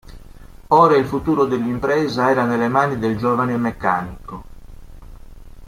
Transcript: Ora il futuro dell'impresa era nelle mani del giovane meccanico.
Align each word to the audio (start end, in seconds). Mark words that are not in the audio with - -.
Ora 0.69 0.97
il 0.97 1.05
futuro 1.05 1.45
dell'impresa 1.45 2.31
era 2.31 2.43
nelle 2.43 2.67
mani 2.67 2.97
del 2.97 3.19
giovane 3.19 3.55
meccanico. 3.55 4.43